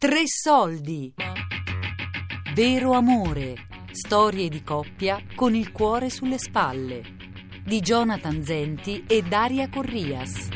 Tre 0.00 0.22
soldi. 0.24 1.12
Vero 2.54 2.92
amore. 2.92 3.66
Storie 3.90 4.48
di 4.48 4.62
coppia 4.62 5.22
con 5.34 5.54
il 5.54 5.72
cuore 5.72 6.08
sulle 6.08 6.38
spalle. 6.38 7.02
Di 7.62 7.80
Jonathan 7.80 8.42
Zenti 8.42 9.04
e 9.06 9.20
Daria 9.20 9.68
Corrias. 9.68 10.48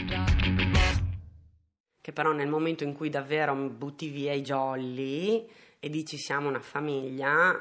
Che 2.01 2.13
però 2.15 2.33
nel 2.33 2.49
momento 2.49 2.85
in 2.85 2.95
cui 2.95 3.11
davvero 3.11 3.55
butti 3.55 4.09
via 4.09 4.33
i 4.33 4.41
jolly 4.41 5.47
e 5.79 5.91
dici 5.91 6.17
siamo 6.17 6.49
una 6.49 6.61
famiglia, 6.61 7.55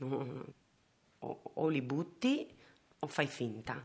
o, 0.00 1.40
o 1.54 1.68
li 1.68 1.82
butti 1.82 2.52
o 2.98 3.06
fai 3.06 3.28
finta. 3.28 3.80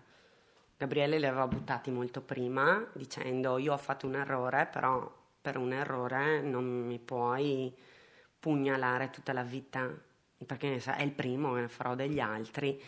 Gabriele 0.76 1.20
li 1.20 1.28
aveva 1.28 1.46
buttati 1.46 1.92
molto 1.92 2.22
prima 2.22 2.84
dicendo 2.94 3.60
io 3.60 3.74
ho 3.74 3.78
fatto 3.78 4.08
un 4.08 4.16
errore, 4.16 4.66
però 4.66 5.20
per 5.42 5.58
un 5.58 5.74
errore 5.74 6.42
non 6.42 6.86
mi 6.86 7.00
puoi 7.00 7.74
pugnalare 8.40 9.10
tutta 9.10 9.34
la 9.34 9.44
vita, 9.44 9.92
perché 10.46 10.78
è 10.78 11.02
il 11.02 11.12
primo 11.12 11.56
che 11.56 11.68
farò 11.68 11.96
degli 11.96 12.20
altri. 12.20 12.80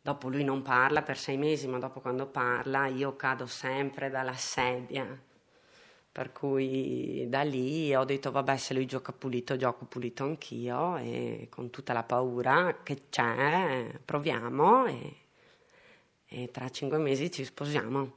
Dopo 0.00 0.28
lui 0.28 0.44
non 0.44 0.62
parla 0.62 1.02
per 1.02 1.16
sei 1.16 1.36
mesi, 1.36 1.66
ma 1.66 1.78
dopo 1.78 2.00
quando 2.00 2.26
parla 2.26 2.86
io 2.86 3.16
cado 3.16 3.46
sempre 3.46 4.10
dalla 4.10 4.34
sedia. 4.34 5.06
Per 6.12 6.30
cui 6.30 7.26
da 7.28 7.42
lì 7.42 7.94
ho 7.94 8.04
detto 8.04 8.30
vabbè 8.30 8.56
se 8.56 8.72
lui 8.72 8.86
gioca 8.86 9.12
pulito, 9.12 9.56
gioco 9.56 9.86
pulito 9.86 10.22
anch'io 10.22 10.96
e 10.98 11.48
con 11.50 11.70
tutta 11.70 11.92
la 11.92 12.04
paura 12.04 12.80
che 12.84 13.08
c'è 13.08 13.98
proviamo 14.04 14.86
e, 14.86 15.16
e 16.26 16.50
tra 16.52 16.68
cinque 16.68 16.98
mesi 16.98 17.32
ci 17.32 17.44
sposiamo. 17.44 18.12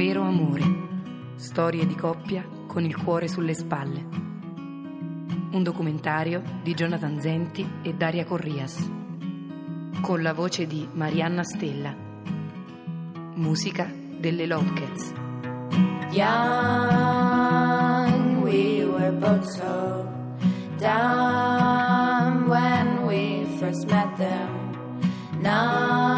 Vero 0.00 0.22
amore. 0.22 0.64
Storie 1.36 1.86
di 1.86 1.94
coppia 1.94 2.42
con 2.66 2.84
il 2.84 2.96
cuore 2.96 3.28
sulle 3.28 3.52
spalle. 3.52 4.02
Un 5.52 5.62
documentario 5.62 6.42
di 6.62 6.72
Jonathan 6.72 7.20
Zenti 7.20 7.70
e 7.82 7.92
Daria 7.92 8.24
Corrias. 8.24 8.78
Con 10.00 10.22
la 10.22 10.32
voce 10.32 10.66
di 10.66 10.88
Marianna 10.90 11.44
Stella. 11.44 11.94
Musica 13.34 13.92
delle 14.18 14.46
Love 14.46 14.72
Cats. 14.72 15.12
Young, 16.12 16.40
we 18.40 18.86
were 18.86 19.12
both 19.12 19.44
so 19.44 20.08
dumb 20.78 22.48
when 22.48 23.04
we 23.04 23.44
first 23.58 23.86
met 23.90 24.16
them. 24.16 24.48
Numb, 25.42 26.09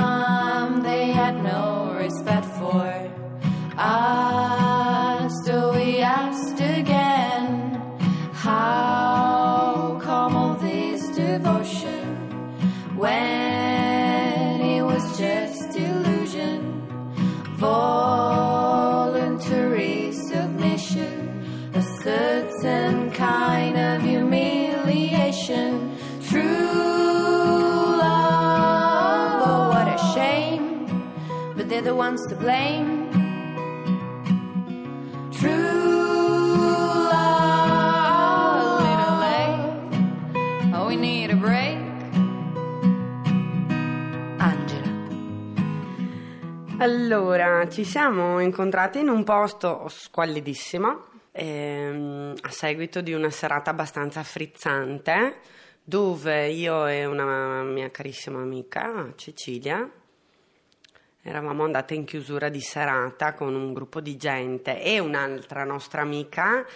certain 22.92 23.10
kind 23.12 23.78
of 23.78 24.02
humiliation. 24.02 25.96
True 26.28 26.42
love, 27.96 29.42
oh, 29.46 29.72
a 29.72 29.98
shame, 30.14 30.86
but 31.56 31.68
they're 31.68 31.80
the 31.82 31.94
ones 31.94 32.26
to 32.26 32.34
blame. 32.34 33.10
True 35.30 35.50
love, 37.14 38.60
a 38.60 38.84
little 38.84 39.16
late. 39.26 40.74
Oh, 40.74 40.86
we 40.86 40.96
need 40.96 41.30
a 41.30 41.36
break. 41.36 41.78
Angela. 44.38 44.90
Allora, 46.78 47.68
ci 47.68 47.84
siamo 47.84 48.40
incontrati 48.40 48.98
in 49.00 49.08
un 49.08 49.24
posto 49.24 49.86
squallidissimo 49.88 51.10
ehm, 51.32 52.11
a 52.40 52.50
seguito 52.50 53.00
di 53.00 53.12
una 53.12 53.30
serata 53.30 53.70
abbastanza 53.70 54.22
frizzante 54.22 55.36
dove 55.84 56.48
io 56.48 56.86
e 56.86 57.04
una 57.04 57.62
mia 57.62 57.90
carissima 57.90 58.40
amica, 58.40 59.12
Cecilia, 59.16 59.88
eravamo 61.22 61.64
andate 61.64 61.94
in 61.94 62.04
chiusura 62.04 62.48
di 62.48 62.60
serata 62.60 63.34
con 63.34 63.54
un 63.54 63.72
gruppo 63.72 64.00
di 64.00 64.16
gente 64.16 64.82
e 64.82 64.98
un'altra 64.98 65.64
nostra 65.64 66.02
amica 66.02 66.66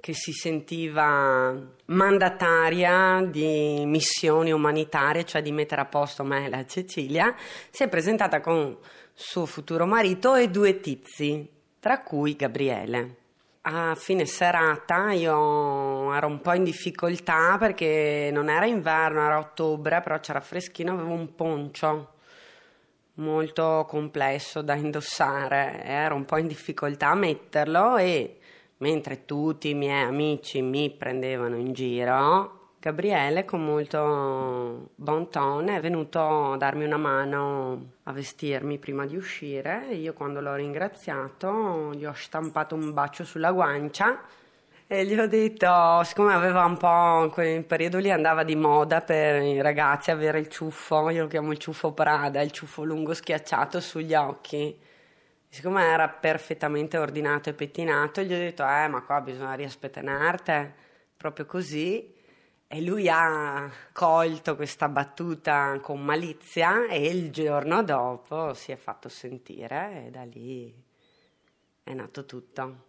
che 0.00 0.12
si 0.12 0.32
sentiva 0.32 1.54
mandataria 1.86 3.26
di 3.28 3.84
missioni 3.84 4.52
umanitarie, 4.52 5.24
cioè 5.24 5.42
di 5.42 5.50
mettere 5.50 5.80
a 5.80 5.86
posto 5.86 6.22
me 6.22 6.46
e 6.46 6.48
la 6.48 6.64
Cecilia, 6.66 7.34
si 7.70 7.82
è 7.82 7.88
presentata 7.88 8.40
con 8.40 8.76
suo 9.12 9.46
futuro 9.46 9.86
marito 9.86 10.36
e 10.36 10.48
due 10.48 10.78
tizi, 10.80 11.48
tra 11.80 12.00
cui 12.02 12.36
Gabriele. 12.36 13.17
A 13.70 13.94
fine 13.96 14.24
serata 14.24 15.12
io 15.12 16.14
ero 16.14 16.26
un 16.26 16.40
po' 16.40 16.54
in 16.54 16.64
difficoltà 16.64 17.58
perché 17.58 18.30
non 18.32 18.48
era 18.48 18.64
inverno, 18.64 19.20
era 19.22 19.38
ottobre, 19.38 20.00
però 20.00 20.18
c'era 20.20 20.40
freschino, 20.40 20.94
avevo 20.94 21.12
un 21.12 21.34
poncio 21.34 22.14
molto 23.16 23.84
complesso 23.86 24.62
da 24.62 24.74
indossare, 24.74 25.82
ero 25.84 26.14
un 26.14 26.24
po' 26.24 26.38
in 26.38 26.46
difficoltà 26.46 27.08
a 27.08 27.14
metterlo 27.14 27.98
e 27.98 28.38
mentre 28.78 29.26
tutti 29.26 29.68
i 29.68 29.74
miei 29.74 30.02
amici 30.02 30.62
mi 30.62 30.88
prendevano 30.88 31.56
in 31.56 31.74
giro, 31.74 32.57
Gabriele 32.80 33.44
con 33.44 33.64
molto 33.64 34.90
bon 34.94 35.28
ton 35.30 35.68
è 35.68 35.80
venuto 35.80 36.52
a 36.52 36.56
darmi 36.56 36.84
una 36.84 36.96
mano 36.96 37.92
a 38.04 38.12
vestirmi 38.12 38.78
prima 38.78 39.04
di 39.04 39.16
uscire 39.16 39.86
io 39.94 40.12
quando 40.12 40.40
l'ho 40.40 40.54
ringraziato 40.54 41.92
gli 41.94 42.04
ho 42.04 42.12
stampato 42.12 42.76
un 42.76 42.92
bacio 42.92 43.24
sulla 43.24 43.50
guancia 43.50 44.20
e 44.90 45.04
gli 45.04 45.18
ho 45.18 45.26
detto, 45.26 46.02
siccome 46.02 46.32
aveva 46.32 46.64
un 46.64 46.78
po', 46.78 47.24
in 47.24 47.30
quel 47.30 47.62
periodo 47.62 47.98
lì 47.98 48.10
andava 48.10 48.42
di 48.42 48.56
moda 48.56 49.02
per 49.02 49.42
i 49.42 49.60
ragazzi 49.60 50.10
avere 50.10 50.38
il 50.38 50.48
ciuffo, 50.48 51.10
io 51.10 51.24
lo 51.24 51.28
chiamo 51.28 51.52
il 51.52 51.58
ciuffo 51.58 51.92
Prada, 51.92 52.40
il 52.40 52.50
ciuffo 52.52 52.84
lungo 52.84 53.12
schiacciato 53.12 53.80
sugli 53.80 54.14
occhi. 54.14 54.80
Siccome 55.46 55.84
era 55.84 56.08
perfettamente 56.08 56.96
ordinato 56.96 57.50
e 57.50 57.52
pettinato, 57.52 58.22
gli 58.22 58.32
ho 58.32 58.38
detto, 58.38 58.62
eh, 58.62 58.88
ma 58.88 59.02
qua 59.02 59.20
bisogna 59.20 59.52
riaspettenarte, 59.52 60.74
proprio 61.18 61.44
così. 61.44 62.16
E 62.70 62.82
lui 62.82 63.08
ha 63.08 63.70
colto 63.94 64.54
questa 64.54 64.90
battuta 64.90 65.80
con 65.80 66.04
malizia 66.04 66.86
e 66.86 67.06
il 67.06 67.30
giorno 67.32 67.82
dopo 67.82 68.52
si 68.52 68.72
è 68.72 68.76
fatto 68.76 69.08
sentire 69.08 70.04
e 70.04 70.10
da 70.10 70.24
lì 70.24 70.74
è 71.82 71.94
nato 71.94 72.26
tutto. 72.26 72.84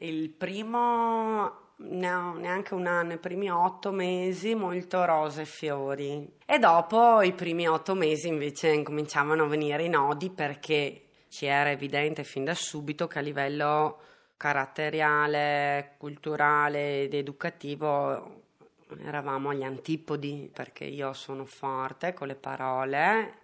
Il 0.00 0.28
primo 0.28 1.72
no, 1.76 2.34
neanche 2.34 2.74
un 2.74 2.86
anno, 2.86 3.14
i 3.14 3.18
primi 3.18 3.50
otto 3.50 3.92
mesi 3.92 4.54
molto 4.54 5.06
rose 5.06 5.40
e 5.40 5.46
fiori. 5.46 6.30
E 6.44 6.58
dopo 6.58 7.22
i 7.22 7.32
primi 7.32 7.66
otto 7.66 7.94
mesi 7.94 8.28
invece 8.28 8.68
incominciavano 8.74 9.44
a 9.44 9.48
venire 9.48 9.84
i 9.84 9.88
nodi 9.88 10.28
perché 10.28 11.04
ci 11.28 11.46
era 11.46 11.70
evidente 11.70 12.24
fin 12.24 12.44
da 12.44 12.54
subito 12.54 13.06
che 13.06 13.20
a 13.20 13.22
livello 13.22 14.00
caratteriale, 14.36 15.94
culturale 15.96 17.04
ed 17.04 17.14
educativo 17.14 18.44
eravamo 19.02 19.50
agli 19.50 19.62
antipodi 19.62 20.50
perché 20.52 20.84
io 20.84 21.12
sono 21.12 21.44
forte 21.44 22.14
con 22.14 22.28
le 22.28 22.34
parole, 22.34 23.38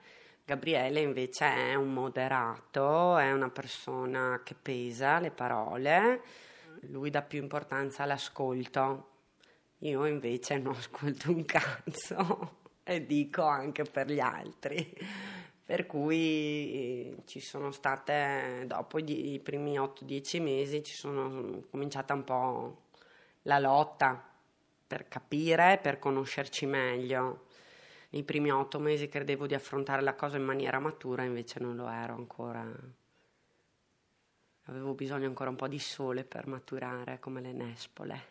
Gabriele 0.44 1.00
invece 1.00 1.46
è 1.46 1.74
un 1.74 1.92
moderato, 1.92 3.16
è 3.16 3.32
una 3.32 3.50
persona 3.50 4.40
che 4.44 4.54
pesa 4.54 5.18
le 5.18 5.30
parole, 5.30 6.22
lui 6.88 7.10
dà 7.10 7.22
più 7.22 7.40
importanza 7.40 8.02
all'ascolto, 8.02 9.08
io 9.78 10.04
invece 10.06 10.58
non 10.58 10.74
ascolto 10.74 11.30
un 11.30 11.44
cazzo 11.44 12.60
e 12.82 13.06
dico 13.06 13.42
anche 13.42 13.84
per 13.84 14.10
gli 14.10 14.20
altri. 14.20 14.94
Per 15.64 15.86
cui 15.86 17.22
ci 17.24 17.40
sono 17.40 17.70
state, 17.70 18.64
dopo 18.66 18.98
i 18.98 19.40
primi 19.42 19.78
8-10 19.78 20.42
mesi, 20.42 20.82
ci 20.82 20.94
sono 20.94 21.62
cominciata 21.70 22.14
un 22.14 22.24
po' 22.24 22.82
la 23.42 23.58
lotta 23.58 24.31
per 24.92 25.08
capire, 25.08 25.78
per 25.80 25.98
conoscerci 25.98 26.66
meglio. 26.66 27.46
Nei 28.10 28.24
primi 28.24 28.50
otto 28.50 28.78
mesi 28.78 29.08
credevo 29.08 29.46
di 29.46 29.54
affrontare 29.54 30.02
la 30.02 30.12
cosa 30.12 30.36
in 30.36 30.44
maniera 30.44 30.78
matura, 30.80 31.22
invece 31.22 31.60
non 31.60 31.76
lo 31.76 31.88
ero 31.88 32.12
ancora. 32.12 32.70
Avevo 34.66 34.92
bisogno 34.92 35.26
ancora 35.26 35.48
un 35.48 35.56
po' 35.56 35.66
di 35.66 35.78
sole 35.78 36.24
per 36.24 36.46
maturare, 36.46 37.18
come 37.20 37.40
le 37.40 37.52
nespole. 37.52 38.22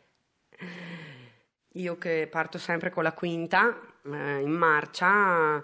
Io 1.69 1.97
che 1.97 2.27
parto 2.29 2.59
sempre 2.59 2.91
con 2.91 3.01
la 3.01 3.13
quinta, 3.13 3.75
eh, 4.03 4.39
in 4.41 4.51
marcia, 4.51 5.63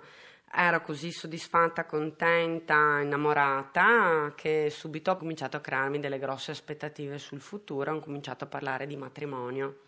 ero 0.51 0.81
così 0.81 1.11
soddisfatta, 1.11 1.85
contenta, 1.85 3.01
innamorata 3.01 4.33
che 4.35 4.71
subito 4.71 5.11
ho 5.11 5.17
cominciato 5.17 5.57
a 5.57 5.61
crearmi 5.61 5.99
delle 5.99 6.17
grosse 6.17 6.49
aspettative 6.49 7.19
sul 7.19 7.39
futuro, 7.39 7.94
ho 7.94 7.99
cominciato 7.99 8.45
a 8.45 8.47
parlare 8.47 8.88
di 8.88 8.95
matrimonio. 8.95 9.81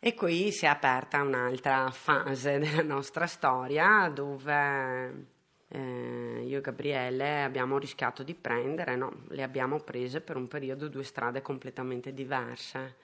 E 0.00 0.14
qui 0.14 0.52
si 0.52 0.64
è 0.64 0.68
aperta 0.68 1.22
un'altra 1.22 1.90
fase 1.90 2.58
della 2.58 2.82
nostra 2.84 3.26
storia 3.26 4.08
dove 4.08 5.26
eh, 5.66 6.44
io 6.46 6.58
e 6.58 6.60
Gabriele 6.60 7.42
abbiamo 7.42 7.78
rischiato 7.78 8.22
di 8.22 8.34
prendere, 8.34 8.94
no, 8.94 9.24
le 9.30 9.42
abbiamo 9.42 9.80
prese 9.80 10.20
per 10.20 10.36
un 10.36 10.46
periodo 10.46 10.86
due 10.86 11.02
strade 11.02 11.42
completamente 11.42 12.14
diverse. 12.14 12.94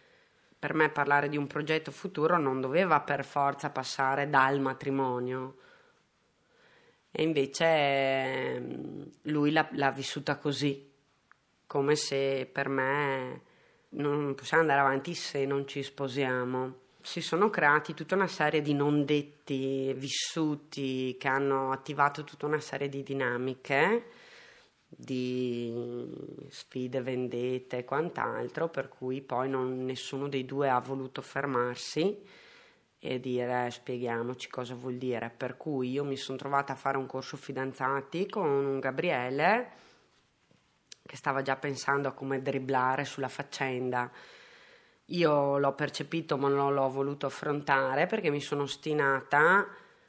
Per 0.56 0.72
me 0.74 0.88
parlare 0.88 1.28
di 1.28 1.36
un 1.36 1.48
progetto 1.48 1.90
futuro 1.90 2.38
non 2.38 2.60
doveva 2.60 3.00
per 3.00 3.24
forza 3.24 3.70
passare 3.70 4.30
dal 4.30 4.60
matrimonio. 4.60 5.56
E 7.10 7.24
invece 7.24 7.64
ehm, 7.64 9.10
lui 9.22 9.50
l'ha, 9.50 9.68
l'ha 9.72 9.90
vissuta 9.90 10.36
così, 10.36 10.92
come 11.66 11.96
se 11.96 12.48
per 12.50 12.68
me 12.68 13.42
non 13.90 14.36
possiamo 14.36 14.62
andare 14.62 14.80
avanti 14.80 15.14
se 15.14 15.44
non 15.44 15.66
ci 15.66 15.82
sposiamo 15.82 16.82
si 17.04 17.20
sono 17.20 17.50
creati 17.50 17.92
tutta 17.92 18.14
una 18.14 18.26
serie 18.26 18.62
di 18.62 18.72
non 18.72 19.04
detti 19.04 19.92
vissuti 19.92 21.16
che 21.18 21.28
hanno 21.28 21.70
attivato 21.70 22.24
tutta 22.24 22.46
una 22.46 22.60
serie 22.60 22.88
di 22.88 23.02
dinamiche, 23.02 24.06
di 24.88 26.10
sfide, 26.48 27.02
vendette 27.02 27.78
e 27.78 27.84
quant'altro, 27.84 28.68
per 28.70 28.88
cui 28.88 29.20
poi 29.20 29.50
non, 29.50 29.84
nessuno 29.84 30.28
dei 30.28 30.46
due 30.46 30.70
ha 30.70 30.80
voluto 30.80 31.20
fermarsi 31.20 32.22
e 32.98 33.20
dire 33.20 33.70
spieghiamoci 33.70 34.48
cosa 34.48 34.74
vuol 34.74 34.96
dire. 34.96 35.30
Per 35.36 35.58
cui 35.58 35.90
io 35.90 36.04
mi 36.04 36.16
sono 36.16 36.38
trovata 36.38 36.72
a 36.72 36.76
fare 36.76 36.96
un 36.96 37.06
corso 37.06 37.36
fidanzati 37.36 38.26
con 38.30 38.48
un 38.48 38.80
Gabriele 38.80 39.72
che 41.04 41.16
stava 41.16 41.42
già 41.42 41.56
pensando 41.56 42.08
a 42.08 42.12
come 42.12 42.40
dribblare 42.40 43.04
sulla 43.04 43.28
faccenda 43.28 44.10
io 45.06 45.58
l'ho 45.58 45.72
percepito 45.74 46.36
ma 46.38 46.48
non 46.48 46.74
l'ho 46.74 46.88
voluto 46.88 47.26
affrontare 47.26 48.06
perché 48.06 48.30
mi 48.30 48.40
sono 48.40 48.62
ostinata 48.62 49.66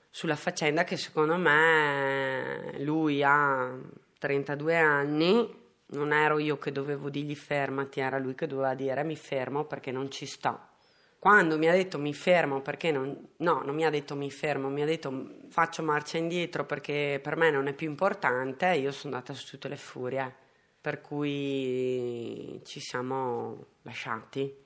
sulla 0.09 0.37
faccenda 0.37 0.85
che 0.85 0.95
secondo 0.95 1.35
me 1.35 2.75
lui 2.79 3.21
ha 3.21 3.77
32 4.17 4.77
anni, 4.77 5.63
non 5.87 6.13
ero 6.13 6.39
io 6.39 6.57
che 6.57 6.71
dovevo 6.71 7.09
dirgli 7.09 7.35
fermati, 7.35 7.99
era 7.99 8.17
lui 8.17 8.33
che 8.33 8.47
doveva 8.47 8.73
dire 8.73 9.03
mi 9.03 9.17
fermo 9.17 9.65
perché 9.65 9.91
non 9.91 10.09
ci 10.09 10.25
sto. 10.25 10.73
Quando 11.19 11.57
mi 11.57 11.67
ha 11.67 11.73
detto 11.73 11.97
mi 11.97 12.13
fermo 12.13 12.61
perché 12.61 12.91
non... 12.91 13.27
No, 13.37 13.61
non 13.63 13.75
mi 13.75 13.83
ha 13.83 13.89
detto 13.89 14.15
mi 14.15 14.31
fermo, 14.31 14.69
mi 14.69 14.83
ha 14.83 14.85
detto 14.85 15.39
faccio 15.49 15.83
marcia 15.83 16.17
indietro 16.17 16.65
perché 16.65 17.19
per 17.21 17.35
me 17.35 17.51
non 17.51 17.67
è 17.67 17.73
più 17.73 17.89
importante, 17.89 18.67
io 18.67 18.91
sono 18.91 19.15
andata 19.15 19.33
su 19.33 19.49
tutte 19.49 19.67
le 19.67 19.77
furie. 19.77 20.33
Per 20.79 21.01
cui 21.01 22.61
ci 22.63 22.79
siamo 22.79 23.65
lasciati. 23.81 24.63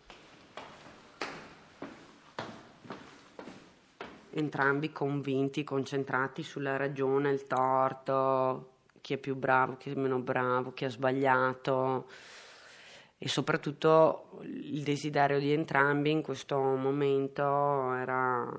Entrambi 4.40 4.92
convinti, 4.92 5.64
concentrati 5.64 6.42
sulla 6.44 6.78
ragione, 6.78 7.32
il 7.32 7.46
torto, 7.46 8.72
chi 9.02 9.14
è 9.14 9.18
più 9.18 9.36
bravo, 9.36 9.78
chi 9.78 9.92
è 9.92 9.96
meno 9.96 10.20
bravo, 10.20 10.74
chi 10.74 10.86
ha 10.86 10.90
sbagliato 10.90 12.08
e 13.22 13.28
soprattutto 13.28 14.40
il 14.44 14.82
desiderio 14.82 15.40
di 15.40 15.52
entrambi 15.52 16.10
in 16.10 16.22
questo 16.22 16.58
momento 16.58 17.94
era 17.94 18.50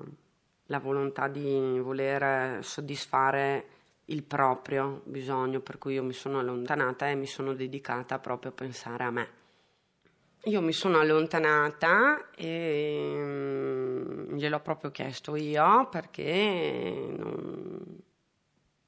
la 0.65 0.79
volontà 0.79 1.27
di 1.27 1.79
voler 1.79 2.63
soddisfare 2.63 3.65
il 4.05 4.23
proprio 4.23 5.01
bisogno, 5.05 5.61
per 5.61 5.79
cui 5.79 5.95
io 5.95 6.03
mi 6.03 6.13
sono 6.13 6.39
allontanata 6.39 7.09
e 7.09 7.15
mi 7.15 7.25
sono 7.25 7.53
dedicata 7.53 8.19
proprio 8.19 8.51
a 8.51 8.53
pensare 8.53 9.03
a 9.03 9.09
me. 9.09 9.40
Io 10.45 10.59
mi 10.59 10.73
sono 10.73 10.97
allontanata 10.99 12.31
e 12.35 13.13
mm, 13.15 14.35
gliel'ho 14.35 14.59
proprio 14.59 14.89
chiesto 14.89 15.35
io 15.35 15.87
perché 15.89 17.13
non... 17.15 18.01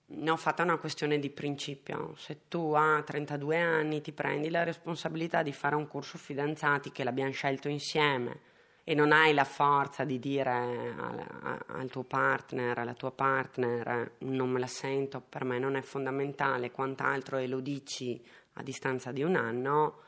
ne 0.05 0.29
ho 0.31 0.35
fatta 0.35 0.63
una 0.63 0.77
questione 0.77 1.19
di 1.19 1.29
principio. 1.29 2.15
Se 2.17 2.47
tu 2.47 2.73
a 2.73 3.03
32 3.05 3.59
anni 3.59 4.01
ti 4.01 4.11
prendi 4.13 4.49
la 4.49 4.63
responsabilità 4.63 5.43
di 5.43 5.53
fare 5.53 5.75
un 5.75 5.87
corso 5.87 6.17
fidanzati 6.17 6.91
che 6.91 7.03
l'abbiamo 7.03 7.31
scelto 7.31 7.69
insieme 7.69 8.51
e 8.83 8.95
non 8.95 9.11
hai 9.11 9.31
la 9.35 9.45
forza 9.45 10.05
di 10.05 10.17
dire 10.17 10.49
al, 10.49 11.63
al 11.67 11.89
tuo 11.91 12.03
partner, 12.03 12.79
alla 12.79 12.95
tua 12.95 13.11
partner 13.11 14.13
non 14.19 14.49
me 14.49 14.59
la 14.59 14.67
sento, 14.67 15.21
per 15.21 15.43
me 15.43 15.59
non 15.59 15.75
è 15.75 15.81
fondamentale, 15.81 16.71
quant'altro 16.71 17.37
e 17.37 17.47
lo 17.47 17.59
dici 17.59 18.19
a 18.53 18.63
distanza 18.63 19.11
di 19.11 19.21
un 19.21 19.35
anno, 19.35 19.99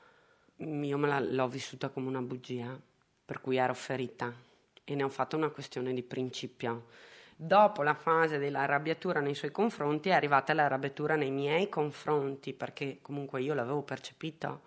io 0.57 0.98
me 0.98 1.07
la, 1.07 1.19
l'ho 1.19 1.48
vissuta 1.48 1.90
come 1.90 2.07
una 2.07 2.22
bugia, 2.22 2.80
per 3.25 3.42
cui 3.42 3.57
ero 3.57 3.74
ferita 3.74 4.34
e 4.84 4.96
ne 4.96 5.04
ho 5.04 5.10
fatto 5.10 5.36
una 5.36 5.50
questione 5.50 5.94
di 5.94 6.04
principio. 6.04 6.86
Dopo 7.36 7.84
la 7.84 7.96
fase 7.96 8.38
dell'arrabbiatura 8.38 9.19
nei 9.19 9.36
suoi 9.36 9.52
confronti 9.52 10.10
è 10.10 10.13
arrivata 10.13 10.54
l'arrabbiatura 10.54 11.16
nei 11.16 11.31
miei 11.31 11.68
confronti, 11.68 12.54
perché 12.54 13.00
comunque 13.02 13.42
io 13.42 13.54
l'avevo 13.54 13.81
percepito 13.81 14.62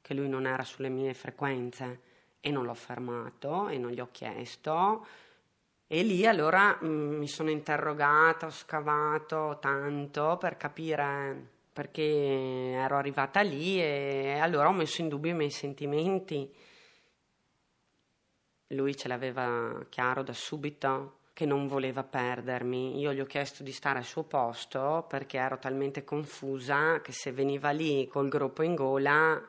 che 0.00 0.14
lui 0.14 0.28
non 0.28 0.46
era 0.46 0.64
sulle 0.64 0.88
mie 0.88 1.12
frequenze 1.12 2.00
e 2.40 2.50
non 2.50 2.64
l'ho 2.64 2.74
fermato 2.74 3.68
e 3.68 3.76
non 3.76 3.90
gli 3.90 4.00
ho 4.00 4.08
chiesto. 4.10 5.06
E 5.86 6.02
lì 6.02 6.26
allora 6.26 6.78
mh, 6.80 6.86
mm, 6.86 7.18
mi 7.18 7.28
sono 7.28 7.50
interrogata, 7.50 8.46
ho 8.46 8.50
scavato 8.50 9.58
tanto 9.60 10.36
per 10.38 10.56
capire 10.56 11.57
perché 11.78 12.72
ero 12.72 12.96
arrivata 12.96 13.40
lì 13.40 13.80
e 13.80 14.36
allora 14.40 14.66
ho 14.66 14.72
messo 14.72 15.00
in 15.00 15.06
dubbio 15.06 15.30
i 15.30 15.34
miei 15.34 15.52
sentimenti. 15.52 16.52
Lui 18.72 18.96
ce 18.96 19.06
l'aveva 19.06 19.86
chiaro 19.88 20.24
da 20.24 20.32
subito 20.32 21.18
che 21.32 21.46
non 21.46 21.68
voleva 21.68 22.02
perdermi. 22.02 22.98
Io 22.98 23.12
gli 23.12 23.20
ho 23.20 23.26
chiesto 23.26 23.62
di 23.62 23.70
stare 23.70 23.98
al 23.98 24.04
suo 24.04 24.24
posto 24.24 25.06
perché 25.08 25.38
ero 25.38 25.60
talmente 25.60 26.02
confusa 26.02 27.00
che 27.00 27.12
se 27.12 27.30
veniva 27.30 27.70
lì 27.70 28.08
col 28.08 28.28
gruppo 28.28 28.64
in 28.64 28.74
gola, 28.74 29.40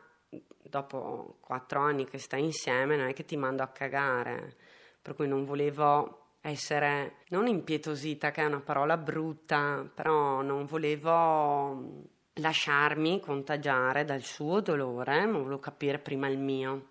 dopo 0.62 1.38
quattro 1.40 1.80
anni 1.80 2.06
che 2.06 2.20
stai 2.20 2.44
insieme, 2.44 2.96
non 2.96 3.08
è 3.08 3.14
che 3.14 3.26
ti 3.26 3.38
mando 3.38 3.64
a 3.64 3.70
cagare. 3.70 4.56
Per 5.02 5.16
cui 5.16 5.28
non 5.28 5.46
volevo 5.46 6.36
essere 6.42 7.24
non 7.30 7.48
impietosita, 7.48 8.30
che 8.30 8.44
è 8.44 8.46
una 8.46 8.62
parola 8.62 8.98
brutta, 8.98 9.90
però 9.92 10.44
non 10.44 10.66
volevo 10.66 12.18
lasciarmi 12.40 13.20
contagiare 13.20 14.06
dal 14.06 14.22
suo 14.22 14.62
dolore, 14.62 15.26
ma 15.26 15.38
volevo 15.38 15.60
capire 15.60 16.00
prima 16.00 16.28
il 16.28 16.38
mio. 16.38 16.88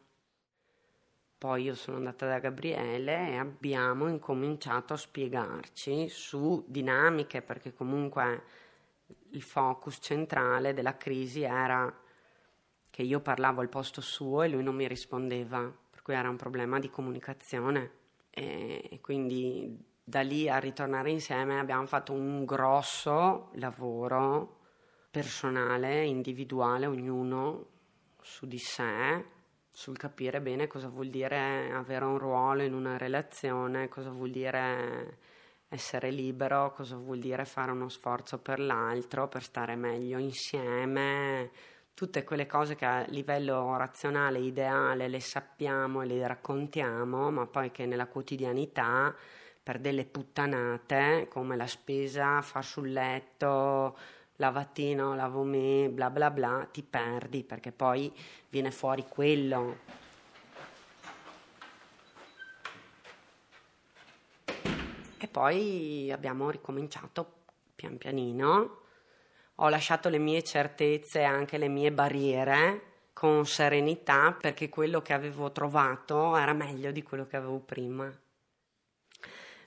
Poi 1.39 1.63
io 1.63 1.75
sono 1.75 1.99
andata 1.99 2.27
da 2.27 2.41
Gabriele 2.41 3.31
e 3.31 3.37
abbiamo 3.37 4.09
incominciato 4.09 4.95
a 4.95 4.97
spiegarci 4.97 6.09
su 6.09 6.65
dinamiche, 6.67 7.43
perché 7.43 7.73
comunque 7.73 8.43
il 9.31 9.43
focus 9.43 9.99
centrale 10.01 10.75
della 10.75 10.97
crisi 10.97 11.43
era 11.43 11.93
che 12.91 13.03
io 13.03 13.21
parlavo 13.21 13.61
al 13.61 13.69
posto 13.69 14.01
suo 14.01 14.43
e 14.43 14.49
lui 14.49 14.65
non 14.65 14.75
mi 14.75 14.89
rispondeva, 14.89 15.73
per 15.91 16.03
cui 16.03 16.15
era 16.15 16.29
un 16.29 16.37
problema 16.37 16.81
di 16.81 16.91
comunicazione. 16.91 17.93
E 18.31 18.99
quindi 19.01 19.85
da 20.03 20.23
lì 20.23 20.49
a 20.49 20.59
ritornare 20.59 21.11
insieme 21.11 21.61
abbiamo 21.61 21.87
fatto 21.87 22.13
un 22.13 22.45
grosso 22.45 23.51
lavoro 23.55 24.58
personale, 25.19 26.05
individuale, 26.05 26.87
ognuno 26.87 27.67
su 28.23 28.47
di 28.47 28.59
sé, 28.59 29.25
sul 29.69 29.97
capire 29.97 30.41
bene 30.41 30.69
cosa 30.69 30.87
vuol 30.87 31.09
dire 31.09 31.73
avere 31.73 32.05
un 32.05 32.19
ruolo 32.19 32.63
in 32.63 32.73
una 32.73 32.97
relazione, 32.97 33.89
cosa 33.89 34.11
vuol 34.11 34.31
dire 34.31 35.19
essere 35.71 36.13
libero, 36.13 36.73
cosa 36.73 36.95
vuol 36.95 37.19
dire 37.19 37.45
fare 37.47 37.73
uno 37.73 37.89
sforzo 37.89 38.39
per 38.39 38.61
l'altro, 38.61 39.27
per 39.27 39.43
stare 39.43 39.75
meglio 39.75 40.19
insieme, 40.19 41.51
tutte 41.95 42.23
quelle 42.23 42.47
cose 42.47 42.77
che 42.77 42.85
a 42.85 43.05
livello 43.09 43.77
razionale, 43.77 44.39
ideale, 44.39 45.09
le 45.09 45.21
sappiamo 45.21 46.03
e 46.03 46.07
le 46.07 46.25
raccontiamo, 46.29 47.29
ma 47.33 47.45
poi 47.47 47.73
che 47.73 47.87
nella 47.87 48.07
quotidianità 48.07 49.13
per 49.61 49.81
delle 49.81 50.05
puttanate 50.05 51.27
come 51.29 51.57
la 51.57 51.67
spesa, 51.67 52.41
far 52.41 52.65
sul 52.65 52.93
letto, 52.93 53.97
lavattino, 54.39 55.15
lavo 55.15 55.43
me, 55.43 55.89
bla 55.91 56.11
bla 56.11 56.31
bla, 56.31 56.69
ti 56.71 56.83
perdi 56.83 57.45
perché 57.45 57.73
poi 57.73 58.13
viene 58.49 58.71
fuori 58.71 59.05
quello. 59.09 59.79
E 65.21 65.27
poi 65.27 66.11
abbiamo 66.13 66.51
ricominciato 66.51 67.43
pian 67.75 67.99
pianino. 67.99 68.83
Ho 69.57 69.69
lasciato 69.69 70.09
le 70.09 70.19
mie 70.19 70.43
certezze 70.45 71.21
e 71.21 71.25
anche 71.25 71.59
le 71.59 71.69
mie 71.69 71.91
barriere 71.91 72.83
con 73.13 73.45
serenità 73.45 74.33
perché 74.33 74.69
quello 74.69 75.03
che 75.03 75.13
avevo 75.13 75.51
trovato 75.51 76.37
era 76.37 76.53
meglio 76.53 76.93
di 76.93 77.03
quello 77.03 77.27
che 77.27 77.37
avevo 77.37 77.59
prima. 77.59 78.17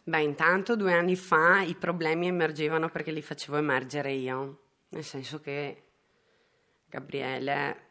Beh, 0.04 0.22
intanto 0.22 0.76
due 0.76 0.94
anni 0.94 1.16
fa 1.16 1.62
i 1.62 1.76
problemi 1.76 2.28
emergevano 2.28 2.90
perché 2.90 3.12
li 3.12 3.22
facevo 3.22 3.58
emergere 3.58 4.12
io, 4.14 4.60
nel 4.90 5.04
senso 5.04 5.40
che 5.40 5.84
Gabriele 6.88 7.90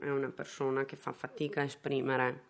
è 0.00 0.08
una 0.08 0.30
persona 0.30 0.84
che 0.84 0.96
fa 0.96 1.12
fatica 1.12 1.60
a 1.60 1.64
esprimere, 1.64 2.46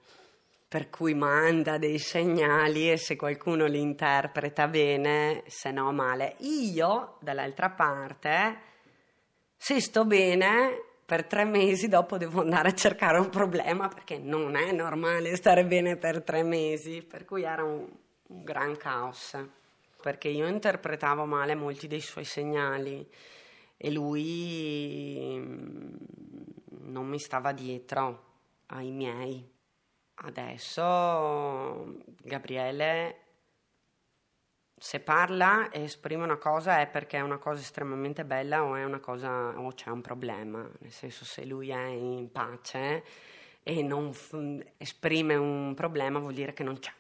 per 0.67 0.89
cui 0.89 1.13
manda 1.13 1.77
dei 1.77 1.99
segnali 1.99 2.91
e 2.91 2.97
se 2.97 3.15
qualcuno 3.15 3.67
li 3.67 3.81
interpreta 3.81 4.69
bene, 4.69 5.43
se 5.47 5.71
no 5.71 5.93
male. 5.93 6.37
Io, 6.39 7.19
dall'altra 7.21 7.71
parte, 7.71 8.59
se 9.55 9.81
sto 9.81 10.07
bene, 10.07 10.83
per 11.05 11.27
tre 11.27 11.45
mesi 11.45 11.89
dopo 11.89 12.17
devo 12.17 12.41
andare 12.41 12.69
a 12.71 12.75
cercare 12.75 13.19
un 13.19 13.29
problema 13.29 13.89
perché 13.89 14.19
non 14.19 14.57
è 14.57 14.73
normale 14.73 15.37
stare 15.37 15.67
bene 15.67 15.97
per 15.97 16.23
tre 16.23 16.43
mesi, 16.43 17.03
per 17.03 17.27
cui 17.27 17.43
era 17.43 17.63
un, 17.63 17.87
un 18.29 18.45
gran 18.45 18.77
caos, 18.77 19.37
perché 20.01 20.29
io 20.29 20.47
interpretavo 20.47 21.25
male 21.25 21.55
molti 21.55 21.87
dei 21.87 22.01
suoi 22.01 22.25
segnali 22.25 23.09
e 23.77 23.91
lui 23.91 25.37
mm, 25.39 25.95
non 26.91 27.07
mi 27.07 27.19
stava 27.19 27.53
dietro 27.53 28.33
ai 28.67 28.91
miei. 28.91 29.53
Adesso 30.17 32.03
Gabriele 32.23 33.25
se 34.77 35.01
parla 35.01 35.71
e 35.71 35.85
esprime 35.85 36.25
una 36.25 36.37
cosa 36.37 36.81
è 36.81 36.87
perché 36.89 37.17
è 37.17 37.21
una 37.21 37.39
cosa 37.39 37.61
estremamente 37.61 38.25
bella 38.25 38.65
o, 38.65 38.75
è 38.75 38.85
una 38.85 39.01
cosa, 39.01 39.59
o 39.59 39.73
c'è 39.73 39.89
un 39.91 40.03
problema, 40.03 40.69
nel 40.81 40.93
senso 40.93 41.25
se 41.25 41.45
lui 41.45 41.71
è 41.71 41.87
in 41.87 42.31
pace 42.31 43.03
e 43.63 43.83
non 43.83 44.13
f- 44.13 44.63
esprime 44.77 45.37
un 45.37 45.73
problema 45.75 46.19
vuol 46.19 46.35
dire 46.35 46.53
che 46.53 46.63
non 46.63 46.79
c'è. 46.79 46.93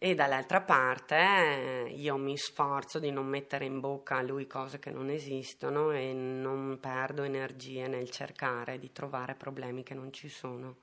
E 0.00 0.14
dall'altra 0.14 0.60
parte 0.60 1.16
eh, 1.16 1.92
io 1.96 2.16
mi 2.16 2.36
sforzo 2.36 3.00
di 3.00 3.10
non 3.10 3.26
mettere 3.26 3.64
in 3.64 3.80
bocca 3.80 4.18
a 4.18 4.22
lui 4.22 4.46
cose 4.46 4.78
che 4.78 4.90
non 4.90 5.10
esistono 5.10 5.90
e 5.90 6.12
non 6.12 6.78
perdo 6.80 7.24
energie 7.24 7.88
nel 7.88 8.08
cercare 8.08 8.78
di 8.78 8.92
trovare 8.92 9.34
problemi 9.34 9.82
che 9.82 9.94
non 9.94 10.12
ci 10.12 10.28
sono. 10.28 10.76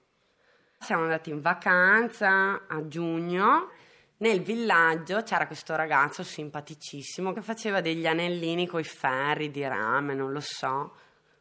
Siamo 0.79 1.03
andati 1.03 1.29
in 1.29 1.39
vacanza 1.39 2.67
a 2.67 2.87
giugno. 2.89 3.69
Nel 4.17 4.41
villaggio 4.41 5.23
c'era 5.23 5.47
questo 5.47 5.77
ragazzo 5.77 6.21
simpaticissimo 6.21 7.31
che 7.31 7.41
faceva 7.41 7.79
degli 7.79 8.07
anellini 8.07 8.67
coi 8.67 8.83
ferri 8.83 9.49
di 9.49 9.65
rame, 9.65 10.13
non 10.13 10.33
lo 10.33 10.41
so, 10.41 10.93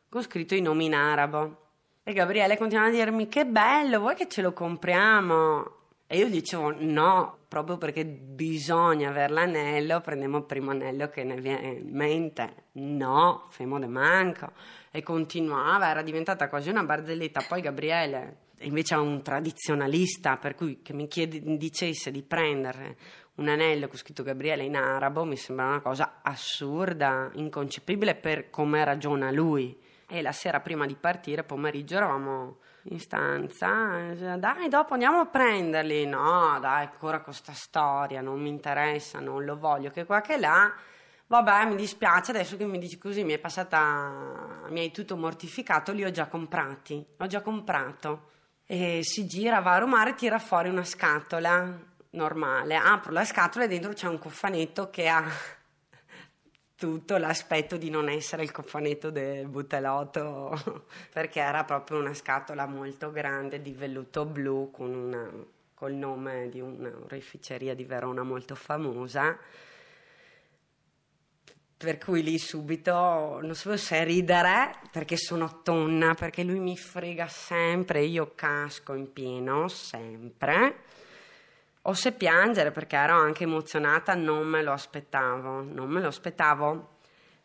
con 0.08 0.22
scritto 0.22 0.54
i 0.54 0.60
nomi 0.60 0.84
in 0.84 0.94
arabo. 0.94 1.62
E 2.04 2.12
Gabriele 2.12 2.56
continuava 2.56 2.90
a 2.90 2.92
dirmi: 2.92 3.26
Che 3.26 3.44
bello, 3.46 3.98
vuoi 3.98 4.14
che 4.14 4.28
ce 4.28 4.42
lo 4.42 4.52
compriamo? 4.52 5.82
E 6.06 6.18
io 6.18 6.28
dicevo 6.28 6.72
no, 6.78 7.38
proprio 7.54 7.78
perché 7.78 8.04
bisogna 8.04 9.10
avere 9.10 9.32
l'anello, 9.32 10.00
prendiamo 10.00 10.38
il 10.38 10.44
primo 10.44 10.72
anello 10.72 11.08
che 11.08 11.22
ne 11.22 11.40
viene 11.40 11.68
in 11.68 11.94
mente. 11.94 12.64
No, 12.72 13.46
femo 13.50 13.78
de 13.78 13.86
manco. 13.86 14.50
E 14.90 15.04
continuava, 15.04 15.88
era 15.88 16.02
diventata 16.02 16.48
quasi 16.48 16.70
una 16.70 16.82
barzelletta. 16.82 17.44
Poi 17.48 17.60
Gabriele 17.60 18.38
invece 18.62 18.96
è 18.96 18.98
un 18.98 19.22
tradizionalista, 19.22 20.36
per 20.36 20.56
cui 20.56 20.82
che 20.82 20.94
mi 20.94 21.06
chiede, 21.06 21.40
dicesse 21.56 22.10
di 22.10 22.24
prendere 22.24 22.96
un 23.36 23.46
anello 23.46 23.86
con 23.86 23.98
scritto 23.98 24.24
Gabriele 24.24 24.64
in 24.64 24.74
arabo 24.74 25.24
mi 25.24 25.36
sembra 25.36 25.66
una 25.66 25.80
cosa 25.80 26.18
assurda, 26.22 27.30
inconcepibile 27.34 28.16
per 28.16 28.50
come 28.50 28.84
ragiona 28.84 29.30
lui. 29.30 29.78
E 30.14 30.22
la 30.22 30.30
sera 30.30 30.60
prima 30.60 30.86
di 30.86 30.94
partire, 30.94 31.42
pomeriggio, 31.42 31.96
eravamo 31.96 32.58
in 32.84 33.00
stanza. 33.00 34.14
Dai, 34.38 34.68
dopo 34.68 34.92
andiamo 34.92 35.18
a 35.18 35.26
prenderli. 35.26 36.06
No, 36.06 36.56
dai, 36.60 36.84
ancora 36.84 37.18
questa 37.18 37.52
storia, 37.52 38.20
non 38.20 38.40
mi 38.40 38.48
interessa, 38.48 39.18
non 39.18 39.44
lo 39.44 39.58
voglio, 39.58 39.90
che 39.90 40.04
qua 40.04 40.20
che 40.20 40.38
là. 40.38 40.72
Vabbè, 41.26 41.66
mi 41.66 41.74
dispiace, 41.74 42.30
adesso 42.30 42.56
che 42.56 42.64
mi 42.64 42.78
dici 42.78 42.96
così 42.96 43.24
mi 43.24 43.32
è 43.32 43.40
passata, 43.40 44.66
mi 44.68 44.78
hai 44.78 44.92
tutto 44.92 45.16
mortificato, 45.16 45.90
li 45.90 46.04
ho 46.04 46.12
già 46.12 46.28
comprati, 46.28 47.04
ho 47.18 47.26
già 47.26 47.40
comprato. 47.40 48.30
E 48.66 49.00
si 49.02 49.26
gira, 49.26 49.58
va 49.58 49.72
a 49.72 49.78
rumare, 49.78 50.14
tira 50.14 50.38
fuori 50.38 50.68
una 50.68 50.84
scatola 50.84 51.76
normale. 52.10 52.76
Apro 52.76 53.10
la 53.10 53.24
scatola 53.24 53.64
e 53.64 53.68
dentro 53.68 53.92
c'è 53.92 54.06
un 54.06 54.20
cofanetto 54.20 54.90
che 54.90 55.08
ha 55.08 55.24
tutto 56.76 57.16
l'aspetto 57.16 57.76
di 57.76 57.88
non 57.88 58.08
essere 58.08 58.42
il 58.42 58.50
cofanetto 58.50 59.10
del 59.10 59.46
butelotto, 59.48 60.84
perché 61.12 61.40
era 61.40 61.64
proprio 61.64 61.98
una 61.98 62.14
scatola 62.14 62.66
molto 62.66 63.10
grande 63.10 63.62
di 63.62 63.72
velluto 63.72 64.24
blu 64.24 64.70
con 64.70 64.92
una, 64.92 65.30
col 65.74 65.92
nome 65.92 66.48
di 66.48 66.60
una 66.60 66.92
oreficeria 67.04 67.74
di 67.74 67.84
Verona 67.84 68.22
molto 68.22 68.54
famosa. 68.54 69.38
Per 71.76 71.98
cui 71.98 72.22
lì 72.22 72.38
subito 72.38 73.40
non 73.42 73.54
sapevo 73.54 73.76
se 73.76 74.04
ridere 74.04 74.78
perché 74.90 75.16
sono 75.16 75.60
tonna, 75.62 76.14
perché 76.14 76.42
lui 76.42 76.58
mi 76.58 76.76
frega 76.76 77.28
sempre, 77.28 78.02
io 78.04 78.32
casco 78.34 78.94
in 78.94 79.12
pieno 79.12 79.68
sempre 79.68 80.82
se 81.92 82.12
piangere 82.12 82.70
perché 82.70 82.96
ero 82.96 83.12
anche 83.12 83.44
emozionata, 83.44 84.14
non 84.14 84.46
me 84.46 84.62
lo 84.62 84.72
aspettavo, 84.72 85.60
non 85.60 85.90
me 85.90 86.00
lo 86.00 86.08
aspettavo. 86.08 86.92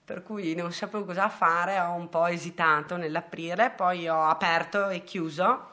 Per 0.05 0.23
cui 0.23 0.55
non 0.55 0.71
sapevo 0.71 1.03
cosa 1.03 1.27
fare, 1.27 1.77
ho 1.77 1.91
un 1.91 2.07
po' 2.07 2.25
esitato 2.25 2.95
nell'aprire, 2.95 3.69
poi 3.69 4.07
ho 4.07 4.23
aperto 4.23 4.87
e 4.87 5.03
chiuso. 5.03 5.71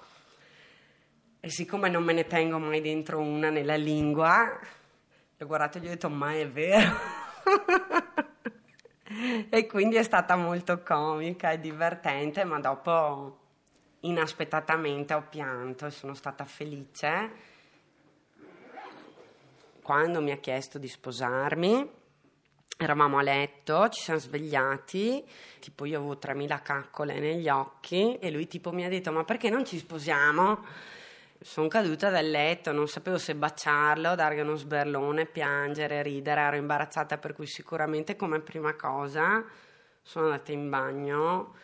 E 1.38 1.48
siccome 1.48 1.88
non 1.88 2.02
me 2.02 2.12
ne 2.12 2.26
tengo 2.26 2.58
mai 2.58 2.80
dentro 2.80 3.20
una 3.20 3.50
nella 3.50 3.76
lingua, 3.76 4.58
l'ho 5.36 5.46
guardato 5.46 5.78
e 5.78 5.82
gli 5.82 5.86
ho 5.86 5.90
detto, 5.90 6.10
ma 6.10 6.32
è 6.32 6.48
vero? 6.48 6.92
e 9.48 9.66
quindi 9.66 9.94
è 9.94 10.02
stata 10.02 10.34
molto 10.34 10.82
comica 10.82 11.52
e 11.52 11.60
divertente, 11.60 12.42
ma 12.42 12.58
dopo 12.58 13.42
inaspettatamente 14.00 15.14
ho 15.14 15.24
pianto 15.30 15.86
e 15.86 15.90
sono 15.90 16.14
stata 16.14 16.44
felice 16.44 17.54
quando 19.86 20.20
mi 20.20 20.32
ha 20.32 20.38
chiesto 20.38 20.78
di 20.78 20.88
sposarmi, 20.88 21.88
eravamo 22.76 23.18
a 23.18 23.22
letto, 23.22 23.88
ci 23.88 24.02
siamo 24.02 24.18
svegliati, 24.18 25.24
tipo 25.60 25.84
io 25.84 25.98
avevo 25.98 26.18
3000 26.18 26.60
caccole 26.60 27.20
negli 27.20 27.48
occhi 27.48 28.18
e 28.18 28.32
lui 28.32 28.48
tipo 28.48 28.72
mi 28.72 28.84
ha 28.84 28.88
detto 28.88 29.12
ma 29.12 29.22
perché 29.22 29.48
non 29.48 29.64
ci 29.64 29.78
sposiamo? 29.78 30.64
Sono 31.40 31.68
caduta 31.68 32.10
dal 32.10 32.28
letto, 32.28 32.72
non 32.72 32.88
sapevo 32.88 33.16
se 33.16 33.36
baciarlo, 33.36 34.16
dargli 34.16 34.40
uno 34.40 34.56
sberlone, 34.56 35.24
piangere, 35.24 36.02
ridere, 36.02 36.40
ero 36.40 36.56
imbarazzata 36.56 37.18
per 37.18 37.32
cui 37.32 37.46
sicuramente 37.46 38.16
come 38.16 38.40
prima 38.40 38.74
cosa 38.74 39.44
sono 40.02 40.24
andata 40.24 40.50
in 40.50 40.68
bagno, 40.68 41.22
ho 41.22 41.54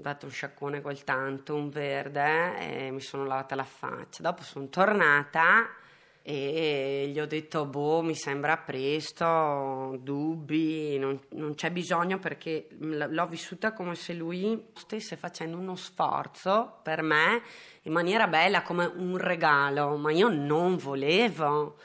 dato 0.00 0.24
un 0.24 0.32
sciacquone 0.32 0.80
col 0.80 1.04
tanto, 1.04 1.54
un 1.54 1.68
verde 1.68 2.86
e 2.86 2.90
mi 2.90 3.02
sono 3.02 3.26
lavata 3.26 3.54
la 3.54 3.64
faccia. 3.64 4.22
Dopo 4.22 4.44
sono 4.44 4.66
tornata 4.68 5.76
e 6.22 7.10
gli 7.12 7.18
ho 7.18 7.26
detto 7.26 7.64
boh 7.64 8.02
mi 8.02 8.14
sembra 8.14 8.58
presto 8.58 9.98
dubbi 10.02 10.98
non, 10.98 11.18
non, 11.30 11.54
c'è 11.54 11.70
bisogno 11.70 12.18
perché 12.18 12.68
l'ho 12.78 13.26
vissuta 13.26 13.72
come 13.72 13.94
se 13.94 14.12
lui 14.12 14.66
stesse 14.74 15.16
facendo 15.16 15.56
uno 15.56 15.76
sforzo 15.76 16.80
per 16.82 17.00
me 17.00 17.42
in 17.82 17.92
maniera 17.92 18.26
bella 18.26 18.62
come 18.62 18.84
un 18.84 19.16
regalo 19.16 19.96
ma 19.96 20.12
io 20.12 20.28
non 20.28 20.76
volevo. 20.76 21.78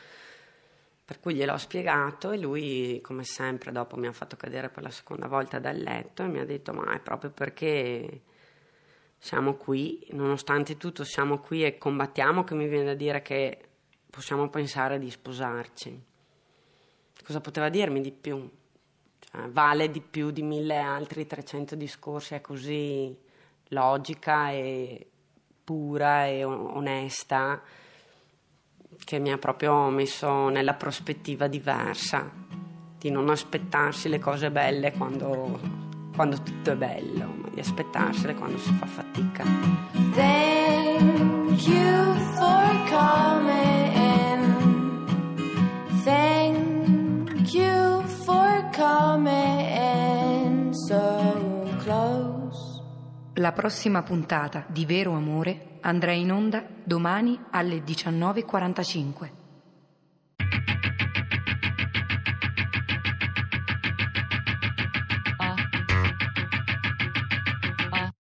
Per 1.05 1.19
cui 1.19 1.35
gliel'ho 1.35 1.57
spiegato 1.57 2.31
e 2.31 2.37
lui 2.39 2.99
come 3.01 3.23
sempre 3.23 3.71
dopo 3.71 3.95
mi 3.95 4.07
ha 4.07 4.11
fatto 4.11 4.35
cadere 4.35 4.69
per 4.69 4.81
la 4.81 4.89
seconda 4.89 5.27
volta 5.27 5.59
dal 5.59 5.77
letto 5.77 6.23
e 6.23 6.27
mi 6.27 6.39
ha 6.39 6.45
detto 6.45 6.73
ma 6.73 6.95
è 6.95 6.99
proprio 6.99 7.29
perché 7.29 8.21
siamo 9.19 9.53
qui 9.53 10.07
nonostante 10.13 10.77
tutto 10.77 11.03
siamo 11.03 11.37
qui 11.37 11.63
e 11.63 11.77
combattiamo 11.77 12.43
che 12.43 12.55
mi 12.55 12.67
viene 12.67 12.85
da 12.85 12.93
dire 12.95 13.21
che 13.21 13.59
possiamo 14.15 14.47
pensare 14.47 14.97
di 14.97 15.11
sposarci. 15.11 16.03
Cosa 17.21 17.41
poteva 17.41 17.67
dirmi 17.67 17.99
di 17.99 18.13
più? 18.13 18.49
Cioè, 19.19 19.49
vale 19.49 19.91
di 19.91 19.99
più 19.99 20.31
di 20.31 20.41
mille 20.41 20.77
altri 20.77 21.27
300 21.27 21.75
discorsi, 21.75 22.33
è 22.33 22.39
così 22.39 23.13
logica 23.69 24.51
e 24.51 25.05
pura 25.65 26.27
e 26.27 26.45
onesta 26.45 27.61
che 29.03 29.19
mi 29.19 29.33
ha 29.33 29.37
proprio 29.37 29.89
messo 29.89 30.47
nella 30.47 30.75
prospettiva 30.75 31.47
diversa, 31.47 32.31
di 32.97 33.09
non 33.09 33.29
aspettarsi 33.29 34.07
le 34.07 34.19
cose 34.19 34.49
belle 34.49 34.93
quando, 34.93 35.59
quando 36.15 36.41
tutto 36.41 36.71
è 36.71 36.75
bello, 36.75 37.25
ma 37.25 37.49
di 37.49 37.59
aspettarsele 37.59 38.33
quando 38.33 38.57
si 38.59 38.71
fa 38.75 38.85
fatica. 38.85 39.43
Thank 40.13 41.67
you 41.67 42.13
for 42.35 42.89
coming. 42.89 43.44
La 53.37 53.51
prossima 53.51 54.01
puntata 54.01 54.63
di 54.69 54.85
Vero 54.85 55.11
Amore 55.11 55.79
andrà 55.81 56.13
in 56.13 56.31
onda 56.31 56.65
domani 56.85 57.37
alle 57.51 57.83
19.45. 57.83 59.31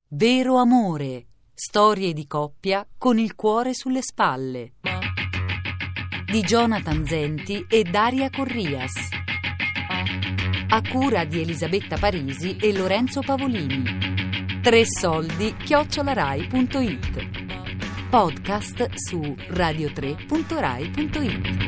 Vero 0.09 0.57
Amore. 0.57 1.27
Storie 1.53 2.11
di 2.11 2.27
coppia 2.27 2.85
con 2.97 3.17
il 3.17 3.35
cuore 3.35 3.73
sulle 3.73 4.01
spalle. 4.01 4.73
Di 6.25 6.41
Jonathan 6.41 7.05
Zenti 7.05 7.65
e 7.69 7.83
Daria 7.83 8.29
Corrias. 8.29 8.91
A 10.67 10.81
cura 10.81 11.23
di 11.23 11.39
Elisabetta 11.39 11.95
Parisi 11.97 12.57
e 12.57 12.75
Lorenzo 12.75 13.21
Pavolini. 13.21 14.04
Tre 14.65 14.81
soldi 14.83 15.53
chiocciolarai.it. 15.63 18.09
Podcast 18.09 18.89
su 18.95 19.35
radio3.rai.it. 19.49 21.64